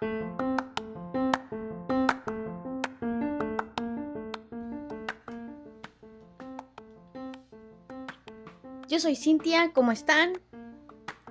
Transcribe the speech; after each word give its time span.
Yo 0.00 0.08
soy 8.98 9.14
Cintia, 9.14 9.72
¿cómo 9.74 9.92
están? 9.92 10.40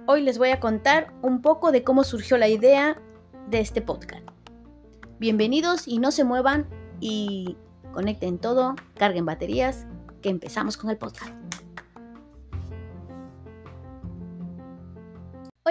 Hoy 0.06 0.22
les 0.22 0.38
voy 0.38 0.50
a 0.50 0.60
contar 0.60 1.12
un 1.24 1.42
poco 1.42 1.72
de 1.72 1.84
cómo 1.84 2.04
surgió 2.04 2.38
la 2.38 2.48
idea 2.48 3.02
de 3.50 3.60
este 3.60 3.82
podcast. 3.82 4.28
Bienvenidos 5.18 5.88
y 5.88 5.98
no 5.98 6.12
se 6.12 6.24
muevan 6.24 6.70
y 7.00 7.58
conecten 7.92 8.38
todo, 8.38 8.76
carguen 8.94 9.26
baterías, 9.26 9.88
que 10.22 10.30
empezamos 10.30 10.78
con 10.78 10.92
el 10.92 10.98
podcast. 11.00 11.39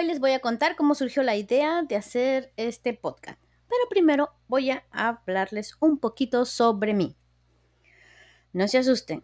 Les 0.09 0.19
voy 0.19 0.31
a 0.31 0.39
contar 0.39 0.75
cómo 0.75 0.95
surgió 0.95 1.21
la 1.21 1.35
idea 1.35 1.83
de 1.83 1.95
hacer 1.95 2.51
este 2.57 2.95
podcast. 2.95 3.39
Pero 3.67 3.87
primero 3.91 4.33
voy 4.47 4.71
a 4.71 4.83
hablarles 4.91 5.77
un 5.79 5.99
poquito 5.99 6.45
sobre 6.45 6.95
mí. 6.95 7.15
No 8.51 8.67
se 8.67 8.79
asusten. 8.79 9.21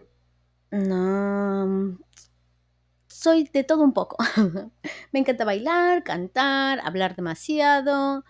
No. 0.70 1.98
Soy 3.08 3.50
de 3.52 3.64
todo 3.64 3.84
un 3.84 3.94
poco. 3.94 4.18
Me 5.12 5.20
encanta 5.20 5.44
bailar, 5.44 6.04
cantar, 6.04 6.80
hablar 6.84 7.16
demasiado, 7.16 8.24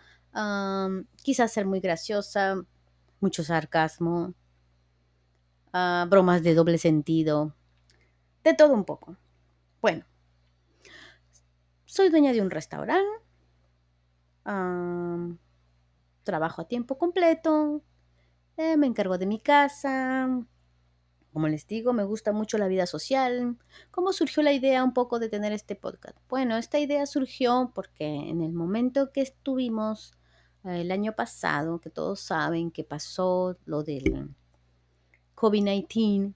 quizás 1.23 1.51
ser 1.51 1.65
muy 1.65 1.81
graciosa, 1.81 2.63
mucho 3.19 3.43
sarcasmo, 3.43 4.33
ah, 5.73 6.05
bromas 6.09 6.41
de 6.41 6.53
doble 6.53 6.77
sentido, 6.77 7.53
de 8.45 8.53
todo 8.53 8.73
un 8.73 8.85
poco. 8.85 9.17
Bueno, 9.81 10.05
soy 11.95 12.09
dueña 12.09 12.33
de 12.33 12.41
un 12.41 12.51
restaurante, 12.51 13.07
trabajo 16.23 16.61
a 16.61 16.67
tiempo 16.67 16.97
completo, 16.97 17.83
eh, 18.57 18.75
me 18.75 18.85
encargo 18.85 19.17
de 19.17 19.25
mi 19.25 19.39
casa, 19.39 20.27
como 21.31 21.47
les 21.47 21.65
digo, 21.67 21.93
me 21.93 22.03
gusta 22.03 22.33
mucho 22.33 22.57
la 22.57 22.67
vida 22.67 22.85
social. 22.85 23.57
¿Cómo 23.91 24.11
surgió 24.11 24.43
la 24.43 24.51
idea 24.51 24.83
un 24.83 24.93
poco 24.93 25.19
de 25.19 25.29
tener 25.29 25.53
este 25.53 25.77
podcast? 25.77 26.17
Bueno, 26.27 26.57
esta 26.57 26.79
idea 26.79 27.05
surgió 27.05 27.71
porque 27.73 28.05
en 28.05 28.41
el 28.41 28.51
momento 28.51 29.13
que 29.13 29.21
estuvimos 29.21 30.11
eh, 30.65 30.81
el 30.81 30.91
año 30.91 31.15
pasado, 31.15 31.79
que 31.79 31.89
todos 31.89 32.19
saben 32.19 32.71
que 32.71 32.83
pasó 32.83 33.57
lo 33.63 33.83
del 33.83 34.35
COVID-19, 35.35 36.33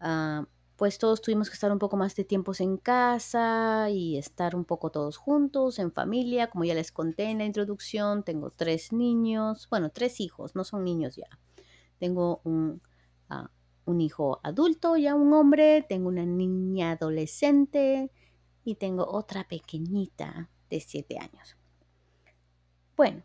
ah, 0.00 0.46
pues 0.76 0.98
todos 0.98 1.22
tuvimos 1.22 1.48
que 1.48 1.54
estar 1.54 1.72
un 1.72 1.78
poco 1.78 1.96
más 1.96 2.14
de 2.16 2.24
tiempos 2.24 2.60
en 2.60 2.76
casa 2.76 3.88
y 3.90 4.18
estar 4.18 4.54
un 4.54 4.64
poco 4.64 4.90
todos 4.90 5.16
juntos, 5.16 5.78
en 5.78 5.90
familia. 5.90 6.48
Como 6.48 6.64
ya 6.64 6.74
les 6.74 6.92
conté 6.92 7.24
en 7.24 7.38
la 7.38 7.46
introducción, 7.46 8.22
tengo 8.22 8.50
tres 8.50 8.92
niños, 8.92 9.68
bueno, 9.70 9.90
tres 9.90 10.20
hijos, 10.20 10.54
no 10.54 10.64
son 10.64 10.84
niños 10.84 11.16
ya. 11.16 11.28
Tengo 11.98 12.42
un, 12.44 12.82
ah, 13.30 13.50
un 13.86 14.00
hijo 14.02 14.38
adulto, 14.42 14.96
ya 14.96 15.14
un 15.14 15.32
hombre, 15.32 15.82
tengo 15.88 16.08
una 16.08 16.26
niña 16.26 16.92
adolescente 16.92 18.10
y 18.62 18.74
tengo 18.74 19.06
otra 19.06 19.48
pequeñita 19.48 20.50
de 20.68 20.80
siete 20.80 21.18
años. 21.18 21.56
Bueno, 22.96 23.22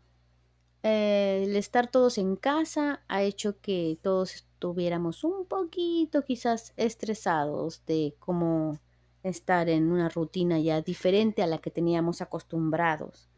eh, 0.82 1.44
el 1.44 1.56
estar 1.56 1.90
todos 1.90 2.18
en 2.18 2.36
casa 2.36 3.04
ha 3.08 3.22
hecho 3.22 3.60
que 3.60 3.98
todos 4.02 4.34
estuviéramos 4.34 5.24
un 5.24 5.46
poquito 5.46 6.22
quizás 6.22 6.72
estresados 6.76 7.84
de 7.86 8.14
cómo 8.18 8.78
estar 9.22 9.68
en 9.68 9.92
una 9.92 10.08
rutina 10.08 10.58
ya 10.58 10.80
diferente 10.82 11.42
a 11.42 11.46
la 11.46 11.58
que 11.58 11.70
teníamos 11.70 12.20
acostumbrados. 12.20 13.28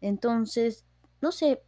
Entonces, 0.00 0.84
no 1.20 1.30
sé, 1.32 1.62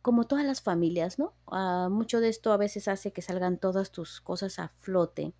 como 0.00 0.24
todas 0.26 0.44
las 0.44 0.62
familias, 0.62 1.18
¿no? 1.18 1.34
Ah, 1.46 1.88
mucho 1.90 2.20
de 2.20 2.28
esto 2.28 2.52
a 2.52 2.56
veces 2.56 2.88
hace 2.88 3.12
que 3.12 3.22
salgan 3.22 3.58
todas 3.58 3.92
tus 3.92 4.20
cosas 4.20 4.58
a 4.58 4.68
flote, 4.80 5.34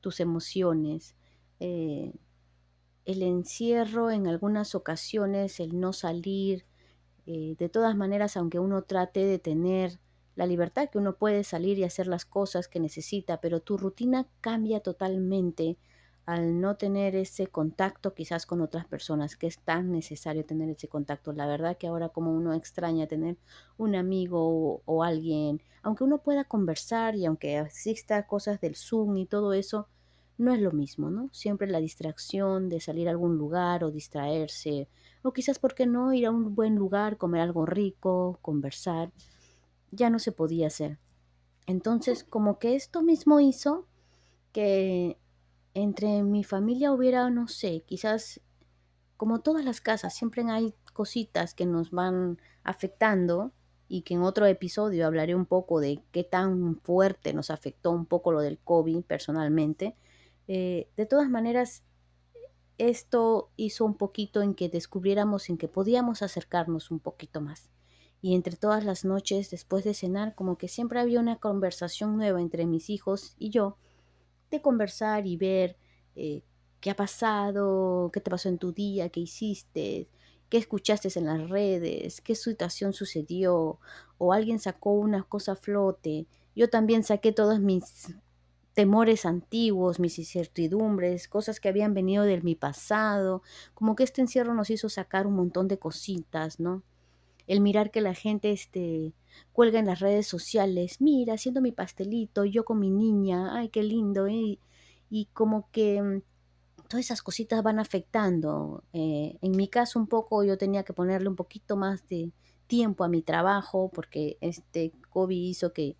tus 0.00 0.20
emociones. 0.20 1.16
Eh, 1.58 2.12
el 3.04 3.22
encierro 3.22 4.10
en 4.10 4.26
algunas 4.26 4.74
ocasiones, 4.74 5.60
el 5.60 5.80
no 5.80 5.92
salir, 5.92 6.66
eh, 7.26 7.56
de 7.58 7.68
todas 7.68 7.96
maneras, 7.96 8.36
aunque 8.36 8.58
uno 8.58 8.82
trate 8.82 9.24
de 9.24 9.38
tener 9.38 9.98
la 10.36 10.46
libertad 10.46 10.88
que 10.90 10.98
uno 10.98 11.16
puede 11.16 11.44
salir 11.44 11.78
y 11.78 11.84
hacer 11.84 12.06
las 12.06 12.24
cosas 12.24 12.68
que 12.68 12.78
necesita, 12.78 13.40
pero 13.40 13.60
tu 13.60 13.78
rutina 13.78 14.28
cambia 14.40 14.80
totalmente 14.80 15.78
al 16.26 16.60
no 16.60 16.76
tener 16.76 17.14
ese 17.14 17.46
contacto 17.46 18.12
quizás 18.12 18.46
con 18.46 18.60
otras 18.60 18.84
personas, 18.84 19.36
que 19.36 19.46
es 19.46 19.60
tan 19.60 19.92
necesario 19.92 20.44
tener 20.44 20.68
ese 20.68 20.88
contacto. 20.88 21.32
La 21.32 21.46
verdad 21.46 21.78
que 21.78 21.86
ahora 21.86 22.08
como 22.08 22.32
uno 22.32 22.52
extraña 22.52 23.06
tener 23.06 23.38
un 23.78 23.94
amigo 23.94 24.82
o, 24.84 25.04
alguien, 25.04 25.62
aunque 25.82 26.04
uno 26.04 26.18
pueda 26.18 26.44
conversar 26.44 27.14
y 27.14 27.26
aunque 27.26 27.58
exista 27.58 28.26
cosas 28.26 28.60
del 28.60 28.74
Zoom 28.74 29.16
y 29.16 29.26
todo 29.26 29.52
eso, 29.52 29.88
no 30.38 30.52
es 30.52 30.60
lo 30.60 30.72
mismo, 30.72 31.10
¿no? 31.10 31.28
Siempre 31.32 31.68
la 31.68 31.80
distracción 31.80 32.68
de 32.68 32.80
salir 32.80 33.08
a 33.08 33.10
algún 33.10 33.36
lugar 33.36 33.84
o 33.84 33.90
distraerse, 33.90 34.88
o 35.22 35.32
quizás, 35.32 35.58
¿por 35.58 35.74
qué 35.74 35.86
no 35.86 36.12
ir 36.12 36.26
a 36.26 36.30
un 36.30 36.54
buen 36.54 36.76
lugar, 36.76 37.16
comer 37.16 37.40
algo 37.40 37.66
rico, 37.66 38.38
conversar? 38.42 39.12
Ya 39.90 40.10
no 40.10 40.18
se 40.18 40.32
podía 40.32 40.68
hacer. 40.68 40.98
Entonces, 41.66 42.24
como 42.24 42.58
que 42.58 42.76
esto 42.76 43.02
mismo 43.02 43.40
hizo 43.40 43.86
que 44.52 45.18
entre 45.74 46.22
mi 46.22 46.44
familia 46.44 46.92
hubiera, 46.92 47.28
no 47.30 47.48
sé, 47.48 47.82
quizás 47.86 48.40
como 49.16 49.40
todas 49.40 49.64
las 49.64 49.80
casas, 49.80 50.14
siempre 50.14 50.42
hay 50.50 50.74
cositas 50.92 51.54
que 51.54 51.66
nos 51.66 51.90
van 51.90 52.38
afectando 52.62 53.52
y 53.88 54.02
que 54.02 54.14
en 54.14 54.22
otro 54.22 54.46
episodio 54.46 55.06
hablaré 55.06 55.34
un 55.34 55.46
poco 55.46 55.80
de 55.80 56.02
qué 56.12 56.24
tan 56.24 56.76
fuerte 56.80 57.32
nos 57.32 57.50
afectó 57.50 57.92
un 57.92 58.06
poco 58.06 58.32
lo 58.32 58.40
del 58.40 58.58
COVID 58.58 59.02
personalmente. 59.02 59.96
Eh, 60.48 60.88
de 60.96 61.06
todas 61.06 61.28
maneras, 61.28 61.82
esto 62.78 63.50
hizo 63.56 63.84
un 63.84 63.94
poquito 63.94 64.42
en 64.42 64.54
que 64.54 64.68
descubriéramos 64.68 65.48
en 65.48 65.56
que 65.58 65.68
podíamos 65.68 66.22
acercarnos 66.22 66.90
un 66.90 67.00
poquito 67.00 67.40
más. 67.40 67.70
Y 68.22 68.34
entre 68.34 68.56
todas 68.56 68.84
las 68.84 69.04
noches, 69.04 69.50
después 69.50 69.84
de 69.84 69.94
cenar, 69.94 70.34
como 70.34 70.58
que 70.58 70.68
siempre 70.68 71.00
había 71.00 71.20
una 71.20 71.36
conversación 71.36 72.16
nueva 72.16 72.40
entre 72.40 72.66
mis 72.66 72.90
hijos 72.90 73.34
y 73.38 73.50
yo 73.50 73.76
de 74.50 74.62
conversar 74.62 75.26
y 75.26 75.36
ver 75.36 75.76
eh, 76.14 76.42
qué 76.80 76.90
ha 76.90 76.96
pasado, 76.96 78.10
qué 78.12 78.20
te 78.20 78.30
pasó 78.30 78.48
en 78.48 78.58
tu 78.58 78.72
día, 78.72 79.08
qué 79.08 79.20
hiciste, 79.20 80.08
qué 80.48 80.58
escuchaste 80.58 81.08
en 81.18 81.26
las 81.26 81.48
redes, 81.48 82.20
qué 82.20 82.34
situación 82.34 82.92
sucedió, 82.92 83.78
o 84.18 84.32
alguien 84.32 84.58
sacó 84.58 84.92
una 84.92 85.22
cosa 85.24 85.52
a 85.52 85.56
flote. 85.56 86.26
Yo 86.54 86.68
también 86.68 87.04
saqué 87.04 87.32
todos 87.32 87.60
mis 87.60 88.14
temores 88.76 89.24
antiguos, 89.24 89.98
mis 89.98 90.18
incertidumbres, 90.18 91.28
cosas 91.28 91.60
que 91.60 91.70
habían 91.70 91.94
venido 91.94 92.24
de 92.24 92.42
mi 92.42 92.54
pasado, 92.54 93.42
como 93.72 93.96
que 93.96 94.04
este 94.04 94.20
encierro 94.20 94.52
nos 94.52 94.68
hizo 94.68 94.90
sacar 94.90 95.26
un 95.26 95.34
montón 95.34 95.66
de 95.66 95.78
cositas, 95.78 96.60
¿no? 96.60 96.82
El 97.46 97.62
mirar 97.62 97.90
que 97.90 98.02
la 98.02 98.12
gente 98.12 98.52
este, 98.52 99.14
cuelga 99.54 99.78
en 99.78 99.86
las 99.86 100.00
redes 100.00 100.26
sociales, 100.26 101.00
mira, 101.00 101.32
haciendo 101.34 101.62
mi 101.62 101.72
pastelito, 101.72 102.44
yo 102.44 102.66
con 102.66 102.78
mi 102.78 102.90
niña, 102.90 103.56
ay, 103.56 103.70
qué 103.70 103.82
lindo, 103.82 104.26
¿eh? 104.26 104.58
y 105.08 105.24
como 105.32 105.70
que 105.70 106.02
mm, 106.02 106.22
todas 106.86 107.06
esas 107.06 107.22
cositas 107.22 107.62
van 107.62 107.78
afectando. 107.78 108.84
Eh, 108.92 109.38
en 109.40 109.52
mi 109.52 109.68
caso 109.68 109.98
un 109.98 110.06
poco 110.06 110.44
yo 110.44 110.58
tenía 110.58 110.82
que 110.82 110.92
ponerle 110.92 111.30
un 111.30 111.36
poquito 111.36 111.76
más 111.78 112.06
de 112.08 112.30
tiempo 112.66 113.04
a 113.04 113.08
mi 113.08 113.22
trabajo 113.22 113.90
porque 113.90 114.36
este 114.42 114.92
COVID 115.08 115.40
hizo 115.48 115.72
que, 115.72 115.96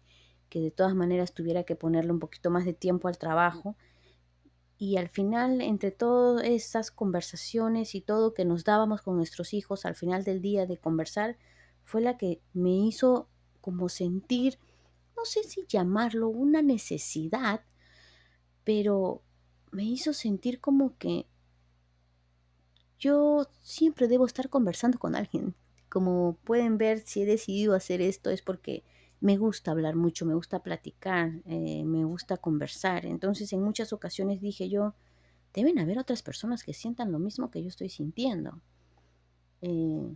que 0.48 0.60
de 0.60 0.70
todas 0.70 0.94
maneras 0.94 1.32
tuviera 1.32 1.64
que 1.64 1.76
ponerle 1.76 2.12
un 2.12 2.20
poquito 2.20 2.50
más 2.50 2.64
de 2.64 2.72
tiempo 2.72 3.08
al 3.08 3.18
trabajo. 3.18 3.76
Y 4.78 4.96
al 4.98 5.08
final, 5.08 5.62
entre 5.62 5.90
todas 5.90 6.46
esas 6.46 6.90
conversaciones 6.90 7.94
y 7.94 8.00
todo 8.00 8.34
que 8.34 8.44
nos 8.44 8.64
dábamos 8.64 9.02
con 9.02 9.16
nuestros 9.16 9.54
hijos 9.54 9.86
al 9.86 9.94
final 9.94 10.24
del 10.24 10.42
día 10.42 10.66
de 10.66 10.76
conversar, 10.76 11.36
fue 11.84 12.00
la 12.00 12.18
que 12.18 12.40
me 12.52 12.70
hizo 12.70 13.28
como 13.60 13.88
sentir, 13.88 14.58
no 15.16 15.24
sé 15.24 15.44
si 15.44 15.64
llamarlo 15.66 16.28
una 16.28 16.62
necesidad, 16.62 17.62
pero 18.64 19.22
me 19.72 19.84
hizo 19.84 20.12
sentir 20.12 20.60
como 20.60 20.96
que 20.98 21.26
yo 22.98 23.46
siempre 23.62 24.08
debo 24.08 24.26
estar 24.26 24.48
conversando 24.48 24.98
con 24.98 25.14
alguien. 25.14 25.54
Como 25.88 26.38
pueden 26.44 26.78
ver, 26.78 27.00
si 27.00 27.22
he 27.22 27.26
decidido 27.26 27.74
hacer 27.74 28.00
esto 28.00 28.30
es 28.30 28.42
porque 28.42 28.84
me 29.20 29.36
gusta 29.36 29.70
hablar 29.70 29.96
mucho, 29.96 30.26
me 30.26 30.34
gusta 30.34 30.62
platicar, 30.62 31.32
eh, 31.46 31.84
me 31.84 32.04
gusta 32.04 32.36
conversar. 32.36 33.06
Entonces 33.06 33.52
en 33.52 33.62
muchas 33.62 33.92
ocasiones 33.92 34.40
dije 34.40 34.68
yo, 34.68 34.94
deben 35.54 35.78
haber 35.78 35.98
otras 35.98 36.22
personas 36.22 36.62
que 36.62 36.74
sientan 36.74 37.12
lo 37.12 37.18
mismo 37.18 37.50
que 37.50 37.62
yo 37.62 37.68
estoy 37.68 37.88
sintiendo. 37.88 38.60
Eh, 39.62 40.14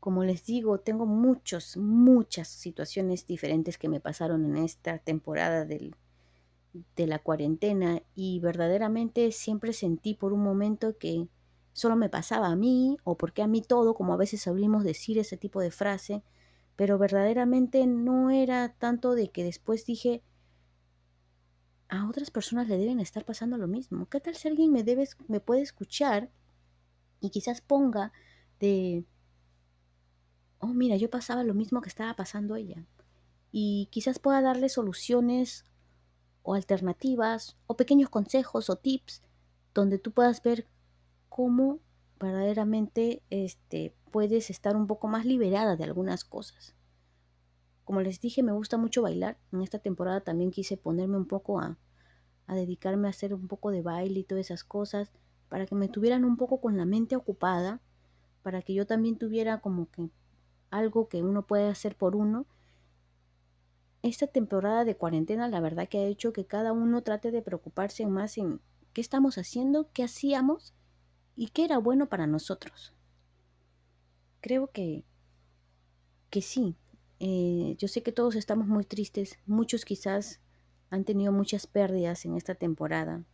como 0.00 0.24
les 0.24 0.44
digo, 0.44 0.78
tengo 0.78 1.06
muchos, 1.06 1.76
muchas 1.76 2.48
situaciones 2.48 3.26
diferentes 3.26 3.78
que 3.78 3.88
me 3.88 4.00
pasaron 4.00 4.44
en 4.44 4.56
esta 4.56 4.98
temporada 4.98 5.64
del, 5.64 5.94
de 6.96 7.06
la 7.06 7.18
cuarentena 7.20 8.02
y 8.14 8.40
verdaderamente 8.40 9.30
siempre 9.30 9.72
sentí 9.72 10.14
por 10.14 10.32
un 10.32 10.42
momento 10.42 10.96
que 10.98 11.28
solo 11.72 11.96
me 11.96 12.08
pasaba 12.08 12.48
a 12.48 12.56
mí 12.56 12.96
o 13.04 13.16
por 13.16 13.32
qué 13.32 13.42
a 13.42 13.46
mí 13.46 13.62
todo, 13.62 13.94
como 13.94 14.12
a 14.12 14.16
veces 14.16 14.42
solemos 14.42 14.84
decir 14.84 15.18
ese 15.18 15.36
tipo 15.36 15.60
de 15.60 15.70
frase, 15.70 16.22
pero 16.76 16.98
verdaderamente 16.98 17.86
no 17.86 18.30
era 18.30 18.74
tanto 18.74 19.14
de 19.14 19.30
que 19.30 19.44
después 19.44 19.86
dije, 19.86 20.22
a 21.88 22.08
otras 22.08 22.30
personas 22.30 22.68
le 22.68 22.78
deben 22.78 23.00
estar 23.00 23.24
pasando 23.24 23.58
lo 23.58 23.68
mismo. 23.68 24.08
¿Qué 24.08 24.18
tal 24.20 24.34
si 24.34 24.48
alguien 24.48 24.72
me, 24.72 24.82
debe, 24.82 25.06
me 25.28 25.40
puede 25.40 25.60
escuchar 25.60 26.30
y 27.20 27.30
quizás 27.30 27.60
ponga 27.60 28.12
de, 28.58 29.04
oh, 30.58 30.68
mira, 30.68 30.96
yo 30.96 31.10
pasaba 31.10 31.44
lo 31.44 31.52
mismo 31.52 31.82
que 31.82 31.90
estaba 31.90 32.16
pasando 32.16 32.56
ella? 32.56 32.86
Y 33.50 33.88
quizás 33.90 34.18
pueda 34.18 34.40
darle 34.40 34.70
soluciones 34.70 35.66
o 36.42 36.54
alternativas 36.54 37.56
o 37.66 37.76
pequeños 37.76 38.08
consejos 38.08 38.70
o 38.70 38.76
tips 38.76 39.22
donde 39.74 39.98
tú 39.98 40.12
puedas 40.12 40.42
ver 40.42 40.66
cómo 41.28 41.80
verdaderamente 42.18 43.22
este, 43.30 43.94
puedes 44.12 44.50
estar 44.50 44.76
un 44.76 44.86
poco 44.86 45.08
más 45.08 45.24
liberada 45.26 45.74
de 45.74 45.82
algunas 45.82 46.24
cosas. 46.24 46.76
Como 47.84 48.00
les 48.00 48.20
dije, 48.20 48.44
me 48.44 48.52
gusta 48.52 48.76
mucho 48.76 49.02
bailar. 49.02 49.38
En 49.50 49.62
esta 49.62 49.80
temporada 49.80 50.20
también 50.20 50.52
quise 50.52 50.76
ponerme 50.76 51.16
un 51.16 51.26
poco 51.26 51.58
a, 51.58 51.78
dedicarme 52.46 53.08
a 53.08 53.10
hacer 53.10 53.34
un 53.34 53.48
poco 53.48 53.70
de 53.70 53.82
baile 53.82 54.20
y 54.20 54.24
todas 54.24 54.46
esas 54.46 54.62
cosas, 54.62 55.10
para 55.48 55.66
que 55.66 55.74
me 55.74 55.88
tuvieran 55.88 56.24
un 56.24 56.36
poco 56.36 56.60
con 56.60 56.76
la 56.76 56.84
mente 56.84 57.16
ocupada, 57.16 57.80
para 58.42 58.62
que 58.62 58.74
yo 58.74 58.86
también 58.86 59.16
tuviera 59.16 59.60
como 59.60 59.90
que 59.90 60.10
algo 60.70 61.08
que 61.08 61.22
uno 61.22 61.46
puede 61.46 61.68
hacer 61.68 61.96
por 61.96 62.14
uno. 62.14 62.46
Esta 64.02 64.26
temporada 64.26 64.84
de 64.84 64.96
cuarentena 64.96 65.48
la 65.48 65.60
verdad 65.60 65.88
que 65.88 65.98
ha 65.98 66.06
hecho 66.06 66.32
que 66.32 66.46
cada 66.46 66.72
uno 66.72 67.02
trate 67.02 67.30
de 67.30 67.42
preocuparse 67.42 68.06
más 68.06 68.36
en 68.36 68.60
qué 68.92 69.00
estamos 69.00 69.38
haciendo, 69.38 69.90
qué 69.92 70.04
hacíamos 70.04 70.74
y 71.36 71.48
qué 71.48 71.64
era 71.64 71.78
bueno 71.78 72.08
para 72.08 72.26
nosotros. 72.26 72.94
Creo 74.42 74.72
que, 74.72 75.04
que 76.28 76.42
sí. 76.42 76.74
Eh, 77.20 77.76
yo 77.78 77.86
sé 77.86 78.02
que 78.02 78.10
todos 78.10 78.34
estamos 78.34 78.66
muy 78.66 78.84
tristes, 78.84 79.38
muchos 79.46 79.84
quizás 79.84 80.40
han 80.90 81.04
tenido 81.04 81.30
muchas 81.30 81.68
pérdidas 81.68 82.24
en 82.24 82.36
esta 82.36 82.56
temporada, 82.56 83.24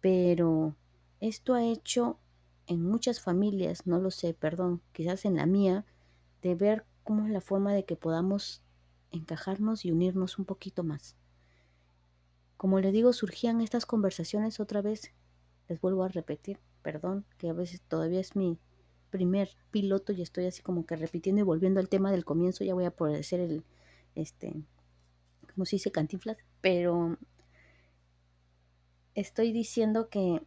pero 0.00 0.76
esto 1.18 1.54
ha 1.54 1.64
hecho 1.64 2.20
en 2.68 2.84
muchas 2.84 3.20
familias, 3.20 3.88
no 3.88 3.98
lo 3.98 4.12
sé, 4.12 4.32
perdón, 4.32 4.80
quizás 4.92 5.24
en 5.24 5.34
la 5.34 5.46
mía, 5.46 5.84
de 6.40 6.54
ver 6.54 6.86
cómo 7.02 7.26
es 7.26 7.32
la 7.32 7.40
forma 7.40 7.74
de 7.74 7.84
que 7.84 7.96
podamos 7.96 8.62
encajarnos 9.10 9.84
y 9.84 9.90
unirnos 9.90 10.38
un 10.38 10.44
poquito 10.44 10.84
más. 10.84 11.16
Como 12.56 12.78
le 12.78 12.92
digo, 12.92 13.12
surgían 13.12 13.60
estas 13.60 13.86
conversaciones 13.86 14.60
otra 14.60 14.82
vez, 14.82 15.10
les 15.68 15.80
vuelvo 15.80 16.04
a 16.04 16.08
repetir, 16.08 16.60
perdón, 16.80 17.26
que 17.38 17.48
a 17.48 17.52
veces 17.52 17.80
todavía 17.80 18.20
es 18.20 18.36
mi 18.36 18.60
primer 19.12 19.50
piloto 19.70 20.12
y 20.12 20.22
estoy 20.22 20.46
así 20.46 20.62
como 20.62 20.84
que 20.86 20.96
repitiendo 20.96 21.40
y 21.40 21.44
volviendo 21.44 21.78
al 21.78 21.88
tema 21.88 22.10
del 22.10 22.24
comienzo, 22.24 22.64
ya 22.64 22.74
voy 22.74 22.86
a 22.86 22.90
poder 22.90 23.20
hacer 23.20 23.38
el, 23.38 23.62
este, 24.16 24.54
como 25.54 25.66
se 25.66 25.76
dice, 25.76 25.92
cantinflas, 25.92 26.38
pero 26.60 27.18
estoy 29.14 29.52
diciendo 29.52 30.08
que 30.08 30.42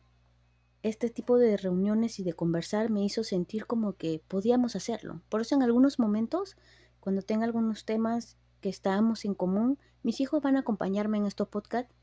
este 0.83 1.09
tipo 1.09 1.37
de 1.37 1.55
reuniones 1.55 2.19
y 2.19 2.23
de 2.23 2.33
conversar 2.33 2.89
me 2.89 3.03
hizo 3.03 3.23
sentir 3.23 3.65
como 3.65 3.93
que 3.93 4.21
podíamos 4.27 4.75
hacerlo. 4.75 5.21
Por 5.29 5.41
eso 5.41 5.55
en 5.55 5.63
algunos 5.63 5.99
momentos, 5.99 6.57
cuando 6.99 7.21
tenga 7.21 7.45
algunos 7.45 7.85
temas 7.85 8.37
que 8.61 8.69
estamos 8.69 9.25
en 9.25 9.35
común, 9.35 9.79
mis 10.03 10.19
hijos 10.19 10.41
van 10.41 10.57
a 10.57 10.59
acompañarme 10.59 11.17
en 11.17 11.25
estos 11.25 11.47
podcasts. 11.47 11.93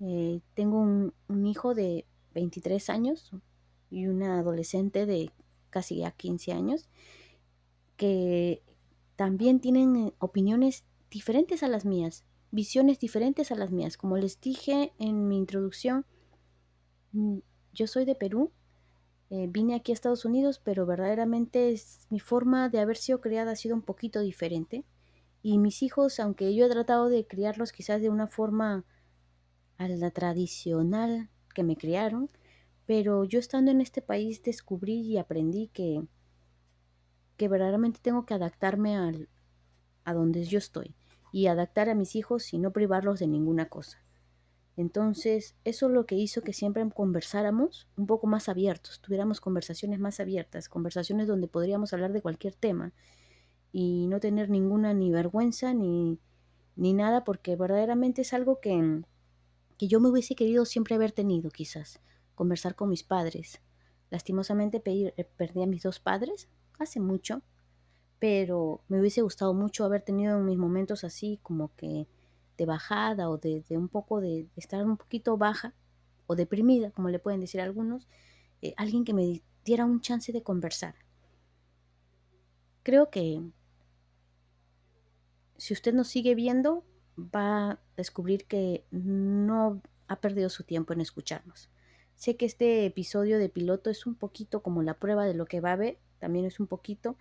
Eh, 0.00 0.40
tengo 0.54 0.80
un, 0.80 1.12
un 1.28 1.46
hijo 1.46 1.74
de 1.74 2.06
23 2.34 2.90
años, 2.90 3.32
y 3.90 4.06
una 4.06 4.38
adolescente 4.38 5.06
de 5.06 5.30
casi 5.76 5.96
ya 5.96 6.10
15 6.10 6.52
años 6.52 6.88
que 7.98 8.62
también 9.14 9.60
tienen 9.60 9.94
eh, 9.96 10.14
opiniones 10.20 10.86
diferentes 11.10 11.62
a 11.62 11.68
las 11.68 11.84
mías, 11.84 12.24
visiones 12.50 12.98
diferentes 12.98 13.52
a 13.52 13.56
las 13.56 13.72
mías. 13.72 13.98
Como 13.98 14.16
les 14.16 14.40
dije 14.40 14.94
en 14.98 15.28
mi 15.28 15.36
introducción, 15.36 16.06
mm, 17.12 17.40
yo 17.74 17.86
soy 17.86 18.06
de 18.06 18.14
Perú, 18.14 18.52
eh, 19.28 19.48
vine 19.50 19.74
aquí 19.74 19.92
a 19.92 19.94
Estados 19.94 20.24
Unidos, 20.24 20.62
pero 20.64 20.86
verdaderamente 20.86 21.72
es, 21.72 22.06
mi 22.08 22.20
forma 22.20 22.70
de 22.70 22.80
haber 22.80 22.96
sido 22.96 23.20
criada 23.20 23.52
ha 23.52 23.56
sido 23.56 23.74
un 23.74 23.82
poquito 23.82 24.20
diferente. 24.20 24.86
Y 25.42 25.58
mis 25.58 25.82
hijos, 25.82 26.20
aunque 26.20 26.54
yo 26.54 26.64
he 26.64 26.70
tratado 26.70 27.10
de 27.10 27.26
criarlos 27.26 27.72
quizás 27.72 28.00
de 28.00 28.08
una 28.08 28.28
forma 28.28 28.86
a 29.76 29.88
la 29.88 30.10
tradicional 30.10 31.28
que 31.54 31.64
me 31.64 31.76
criaron, 31.76 32.30
pero 32.86 33.24
yo 33.24 33.40
estando 33.40 33.72
en 33.72 33.80
este 33.80 34.00
país 34.00 34.42
descubrí 34.42 35.00
y 35.00 35.18
aprendí 35.18 35.68
que, 35.68 36.02
que 37.36 37.48
verdaderamente 37.48 37.98
tengo 38.00 38.24
que 38.24 38.34
adaptarme 38.34 38.96
al, 38.96 39.28
a 40.04 40.14
donde 40.14 40.44
yo 40.44 40.58
estoy 40.58 40.94
y 41.32 41.48
adaptar 41.48 41.90
a 41.90 41.94
mis 41.94 42.14
hijos 42.14 42.54
y 42.54 42.58
no 42.58 42.72
privarlos 42.72 43.18
de 43.18 43.26
ninguna 43.26 43.68
cosa. 43.68 44.02
Entonces, 44.76 45.56
eso 45.64 45.86
es 45.86 45.92
lo 45.92 46.06
que 46.06 46.14
hizo 46.14 46.42
que 46.42 46.52
siempre 46.52 46.88
conversáramos 46.90 47.88
un 47.96 48.06
poco 48.06 48.26
más 48.26 48.48
abiertos, 48.48 49.00
tuviéramos 49.00 49.40
conversaciones 49.40 49.98
más 49.98 50.20
abiertas, 50.20 50.68
conversaciones 50.68 51.26
donde 51.26 51.48
podríamos 51.48 51.92
hablar 51.92 52.12
de 52.12 52.22
cualquier 52.22 52.54
tema 52.54 52.92
y 53.72 54.06
no 54.06 54.20
tener 54.20 54.48
ninguna 54.48 54.94
ni 54.94 55.10
vergüenza 55.10 55.74
ni, 55.74 56.20
ni 56.76 56.92
nada, 56.92 57.24
porque 57.24 57.56
verdaderamente 57.56 58.22
es 58.22 58.32
algo 58.32 58.60
que, 58.60 59.02
que 59.78 59.88
yo 59.88 59.98
me 59.98 60.08
hubiese 60.08 60.36
querido 60.36 60.66
siempre 60.66 60.94
haber 60.94 61.12
tenido, 61.12 61.50
quizás 61.50 62.00
conversar 62.36 62.76
con 62.76 62.88
mis 62.88 63.02
padres. 63.02 63.60
Lastimosamente 64.10 64.80
eh, 64.84 65.28
perdí 65.36 65.64
a 65.64 65.66
mis 65.66 65.82
dos 65.82 65.98
padres 65.98 66.48
hace 66.78 67.00
mucho, 67.00 67.42
pero 68.20 68.84
me 68.88 69.00
hubiese 69.00 69.22
gustado 69.22 69.52
mucho 69.54 69.84
haber 69.84 70.02
tenido 70.02 70.38
en 70.38 70.44
mis 70.44 70.58
momentos 70.58 71.02
así 71.02 71.40
como 71.42 71.74
que 71.74 72.06
de 72.56 72.66
bajada 72.66 73.28
o 73.28 73.38
de, 73.38 73.64
un 73.70 73.88
poco 73.88 74.20
de, 74.20 74.48
estar 74.56 74.84
un 74.84 74.96
poquito 74.96 75.36
baja 75.36 75.74
o 76.26 76.36
deprimida, 76.36 76.90
como 76.92 77.08
le 77.08 77.18
pueden 77.18 77.40
decir 77.40 77.60
algunos, 77.60 78.06
eh, 78.62 78.74
alguien 78.76 79.04
que 79.04 79.12
me 79.12 79.42
diera 79.64 79.84
un 79.84 80.00
chance 80.00 80.32
de 80.32 80.42
conversar. 80.42 80.94
Creo 82.82 83.10
que 83.10 83.42
si 85.56 85.72
usted 85.72 85.92
nos 85.92 86.08
sigue 86.08 86.34
viendo, 86.34 86.84
va 87.18 87.72
a 87.72 87.78
descubrir 87.96 88.46
que 88.46 88.84
no 88.90 89.82
ha 90.08 90.20
perdido 90.20 90.48
su 90.48 90.64
tiempo 90.64 90.92
en 90.92 91.00
escucharnos. 91.00 91.70
Sé 92.16 92.36
que 92.36 92.46
este 92.46 92.86
episodio 92.86 93.38
de 93.38 93.50
piloto 93.50 93.90
es 93.90 94.06
un 94.06 94.14
poquito 94.14 94.62
como 94.62 94.82
la 94.82 94.94
prueba 94.94 95.26
de 95.26 95.34
lo 95.34 95.44
que 95.44 95.60
va 95.60 95.70
a 95.70 95.74
haber, 95.74 95.98
también 96.18 96.46
es 96.46 96.58
un 96.58 96.66
poquito, 96.66 97.16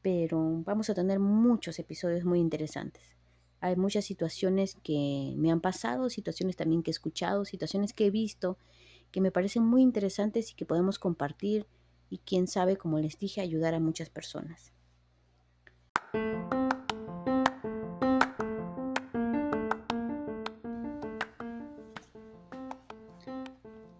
pero 0.00 0.62
vamos 0.64 0.88
a 0.88 0.94
tener 0.94 1.18
muchos 1.18 1.80
episodios 1.80 2.24
muy 2.24 2.38
interesantes. 2.38 3.02
Hay 3.60 3.74
muchas 3.74 4.04
situaciones 4.04 4.76
que 4.84 5.34
me 5.36 5.50
han 5.50 5.60
pasado, 5.60 6.08
situaciones 6.08 6.54
también 6.54 6.84
que 6.84 6.92
he 6.92 6.92
escuchado, 6.92 7.44
situaciones 7.44 7.92
que 7.92 8.06
he 8.06 8.10
visto, 8.10 8.56
que 9.10 9.20
me 9.20 9.32
parecen 9.32 9.64
muy 9.64 9.82
interesantes 9.82 10.52
y 10.52 10.54
que 10.54 10.64
podemos 10.64 11.00
compartir 11.00 11.66
y 12.08 12.18
quién 12.18 12.46
sabe, 12.46 12.76
como 12.76 13.00
les 13.00 13.18
dije, 13.18 13.40
ayudar 13.40 13.74
a 13.74 13.80
muchas 13.80 14.08
personas. 14.08 14.72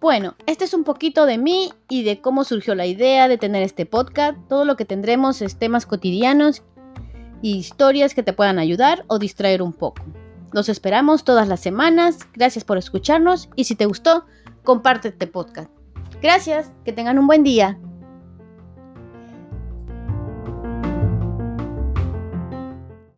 Bueno, 0.00 0.36
este 0.46 0.64
es 0.64 0.74
un 0.74 0.84
poquito 0.84 1.26
de 1.26 1.38
mí 1.38 1.72
y 1.88 2.04
de 2.04 2.20
cómo 2.20 2.44
surgió 2.44 2.76
la 2.76 2.86
idea 2.86 3.26
de 3.26 3.36
tener 3.36 3.64
este 3.64 3.84
podcast. 3.84 4.38
Todo 4.48 4.64
lo 4.64 4.76
que 4.76 4.84
tendremos 4.84 5.42
es 5.42 5.58
temas 5.58 5.86
cotidianos 5.86 6.62
y 7.42 7.56
historias 7.56 8.14
que 8.14 8.22
te 8.22 8.32
puedan 8.32 8.60
ayudar 8.60 9.04
o 9.08 9.18
distraer 9.18 9.60
un 9.60 9.72
poco. 9.72 10.04
Los 10.52 10.68
esperamos 10.68 11.24
todas 11.24 11.48
las 11.48 11.60
semanas. 11.60 12.20
Gracias 12.32 12.64
por 12.64 12.78
escucharnos 12.78 13.48
y 13.56 13.64
si 13.64 13.74
te 13.74 13.86
gustó, 13.86 14.24
comparte 14.62 15.08
este 15.08 15.26
podcast. 15.26 15.70
Gracias, 16.22 16.70
que 16.84 16.92
tengan 16.92 17.18
un 17.18 17.26
buen 17.26 17.42
día. 17.42 17.78